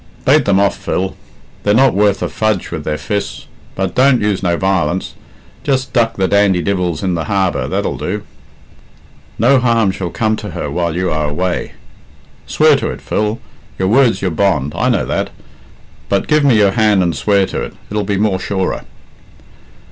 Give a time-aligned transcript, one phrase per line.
[0.25, 1.15] Bate them off, Phil.
[1.61, 3.45] They're not worth a fudge with their fists.
[3.75, 5.13] But don't use no violence.
[5.63, 8.23] Just duck the dandy divils in the harbour that'll do."
[9.37, 11.73] "No harm shall come to her while you are away."
[12.47, 13.39] "Swear to it, Phil.
[13.77, 15.29] Your word's your bond, I know that;
[16.09, 18.85] but give me your hand and swear to it it'll be more surer."